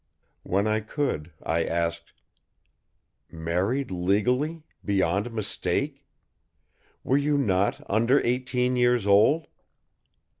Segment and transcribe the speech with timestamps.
[0.41, 2.11] When I could, I asked:
[3.31, 6.03] "Married legally, beyond mistake?
[7.03, 9.45] Were you not under eighteen years old?"